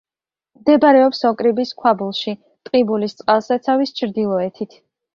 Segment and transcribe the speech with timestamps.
[0.61, 2.35] მდებარეობს ოკრიბის ქვაბულში,
[2.69, 4.85] ტყიბულის წყალსაცავის ჩრდილოეთით.